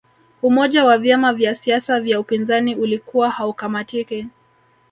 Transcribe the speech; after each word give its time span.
umoja 0.41 0.85
wa 0.85 0.97
vyama 0.97 1.33
vya 1.33 1.55
siasa 1.55 1.99
vya 2.01 2.19
upinzani 2.19 2.75
ulikuwa 2.75 3.29
haukamatiki 3.29 4.27